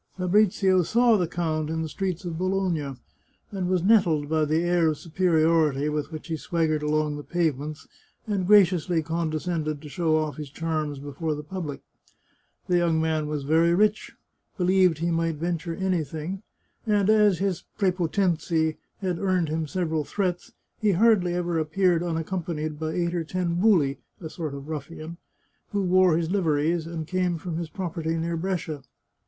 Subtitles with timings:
[0.17, 2.95] Fabrizio saw the count in the streets of Bologna,
[3.51, 7.87] and was nettled by the air of superiority with which he swaggered along the pavements,
[8.25, 11.81] and graciously condescended to show off his charms before the public.
[12.65, 14.13] The young man was very rich,
[14.57, 16.41] believed he might venture any thing,
[16.87, 22.93] and as his prepotenzi had earned him several threats, he hardly ever appeared unaccompanied by
[22.95, 25.17] eight or ten hull (a sort of ruffian)
[25.73, 28.81] who wore his liveries, and came from his property near Brescia.